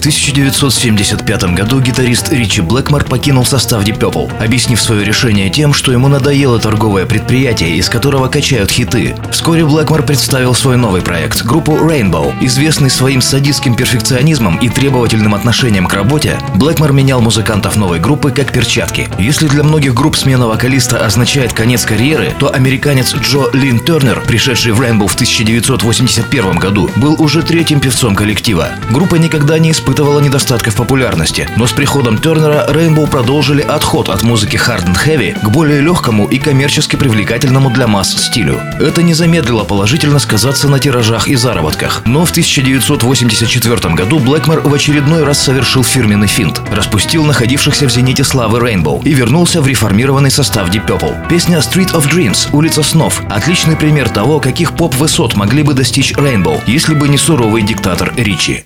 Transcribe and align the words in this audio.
В 0.00 0.02
1975 0.02 1.54
году 1.54 1.78
гитарист 1.78 2.32
Ричи 2.32 2.62
Блэкмор 2.62 3.04
покинул 3.04 3.44
состав 3.44 3.84
Deep 3.84 3.98
Purple, 3.98 4.32
объяснив 4.42 4.80
свое 4.80 5.04
решение 5.04 5.50
тем, 5.50 5.74
что 5.74 5.92
ему 5.92 6.08
надоело 6.08 6.58
торговое 6.58 7.04
предприятие, 7.04 7.76
из 7.76 7.90
которого 7.90 8.28
качают 8.28 8.70
хиты. 8.70 9.14
Вскоре 9.30 9.62
Блэкмор 9.66 10.02
представил 10.02 10.54
свой 10.54 10.78
новый 10.78 11.02
проект– 11.02 11.42
группу 11.44 11.72
Rainbow. 11.72 12.32
Известный 12.40 12.88
своим 12.88 13.20
садистским 13.20 13.74
перфекционизмом 13.74 14.56
и 14.56 14.70
требовательным 14.70 15.34
отношением 15.34 15.86
к 15.86 15.92
работе, 15.92 16.38
Блэкмор 16.54 16.94
менял 16.94 17.20
музыкантов 17.20 17.76
новой 17.76 18.00
группы 18.00 18.30
как 18.30 18.52
перчатки. 18.52 19.06
Если 19.18 19.48
для 19.48 19.64
многих 19.64 19.92
групп 19.92 20.16
смена 20.16 20.46
вокалиста 20.46 21.04
означает 21.04 21.52
конец 21.52 21.84
карьеры, 21.84 22.32
то 22.38 22.50
американец 22.50 23.14
Джо 23.16 23.50
Лин 23.52 23.78
Тернер, 23.78 24.22
пришедший 24.26 24.72
в 24.72 24.80
Rainbow 24.80 25.08
в 25.08 25.14
1981 25.14 26.58
году, 26.58 26.88
был 26.96 27.20
уже 27.20 27.42
третьим 27.42 27.80
певцом 27.80 28.14
коллектива. 28.14 28.70
Группа 28.90 29.16
никогда 29.16 29.58
не 29.58 29.72
испытывала 29.72 29.89
недостатков 30.20 30.76
популярности, 30.76 31.48
но 31.56 31.66
с 31.66 31.72
приходом 31.72 32.18
Тернера 32.18 32.66
Rainbow 32.68 33.08
продолжили 33.08 33.62
отход 33.62 34.08
от 34.08 34.22
музыки 34.22 34.56
hard 34.56 34.86
and 34.86 34.96
heavy 34.96 35.38
к 35.38 35.48
более 35.50 35.80
легкому 35.80 36.26
и 36.26 36.38
коммерчески 36.38 36.96
привлекательному 36.96 37.70
для 37.70 37.86
масс 37.86 38.12
стилю. 38.12 38.60
Это 38.78 39.02
не 39.02 39.14
замедлило 39.14 39.64
положительно 39.64 40.18
сказаться 40.18 40.68
на 40.68 40.78
тиражах 40.78 41.28
и 41.28 41.34
заработках. 41.34 42.02
Но 42.06 42.24
в 42.24 42.30
1984 42.30 43.94
году 43.94 44.18
Блэкмор 44.18 44.60
в 44.60 44.72
очередной 44.72 45.24
раз 45.24 45.42
совершил 45.42 45.82
фирменный 45.82 46.28
финт, 46.28 46.60
распустил 46.70 47.24
находившихся 47.24 47.86
в 47.86 47.90
зените 47.90 48.22
славы 48.22 48.60
Rainbow 48.60 49.02
и 49.04 49.12
вернулся 49.12 49.60
в 49.60 49.66
реформированный 49.66 50.30
состав 50.30 50.68
Deep 50.70 50.86
Purple. 50.86 51.28
Песня 51.28 51.58
Street 51.58 51.92
of 51.94 52.08
Dreams– 52.08 52.48
Улица 52.60 52.82
снов– 52.82 53.22
отличный 53.30 53.74
пример 53.74 54.10
того, 54.10 54.38
каких 54.38 54.72
поп-высот 54.72 55.34
могли 55.34 55.62
бы 55.62 55.72
достичь 55.72 56.12
Rainbow, 56.12 56.60
если 56.66 56.94
бы 56.94 57.08
не 57.08 57.16
суровый 57.16 57.62
диктатор 57.62 58.12
Ричи. 58.16 58.64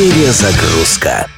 Перезагрузка. 0.00 1.28